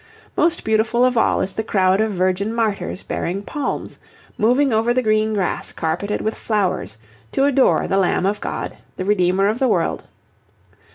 [0.35, 3.99] Most beautiful of all is the crowd of virgin martyrs bearing palms,
[4.35, 6.97] moving over the green grass carpeted with flowers,
[7.33, 10.03] to adore the Lamb of God, the Redeemer of the World.